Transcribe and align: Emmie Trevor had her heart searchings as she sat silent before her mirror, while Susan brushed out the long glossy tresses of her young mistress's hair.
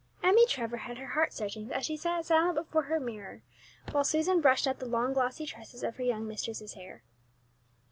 Emmie 0.23 0.47
Trevor 0.47 0.77
had 0.77 0.97
her 0.97 1.09
heart 1.09 1.31
searchings 1.31 1.69
as 1.69 1.85
she 1.85 1.95
sat 1.95 2.25
silent 2.25 2.55
before 2.55 2.81
her 2.85 2.99
mirror, 2.99 3.43
while 3.91 4.03
Susan 4.03 4.41
brushed 4.41 4.65
out 4.65 4.79
the 4.79 4.87
long 4.87 5.13
glossy 5.13 5.45
tresses 5.45 5.83
of 5.83 5.97
her 5.97 6.03
young 6.03 6.27
mistress's 6.27 6.73
hair. 6.73 7.03